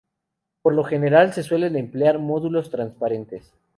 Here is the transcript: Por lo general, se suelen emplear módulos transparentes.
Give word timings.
Por 0.63 0.73
lo 0.73 0.83
general, 0.83 1.31
se 1.31 1.43
suelen 1.43 1.75
emplear 1.75 2.17
módulos 2.17 2.71
transparentes. 2.71 3.53